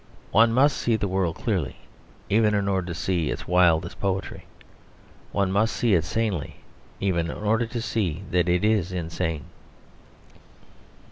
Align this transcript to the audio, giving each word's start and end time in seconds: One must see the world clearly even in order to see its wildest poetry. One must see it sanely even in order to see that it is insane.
One 0.31 0.51
must 0.51 0.77
see 0.77 0.95
the 0.95 1.07
world 1.07 1.35
clearly 1.35 1.75
even 2.27 2.55
in 2.55 2.67
order 2.67 2.87
to 2.87 2.95
see 2.95 3.29
its 3.29 3.47
wildest 3.47 3.99
poetry. 3.99 4.45
One 5.31 5.51
must 5.51 5.75
see 5.75 5.93
it 5.93 6.03
sanely 6.05 6.55
even 6.99 7.29
in 7.29 7.37
order 7.37 7.67
to 7.67 7.81
see 7.83 8.23
that 8.31 8.49
it 8.49 8.63
is 8.65 8.91
insane. 8.91 9.43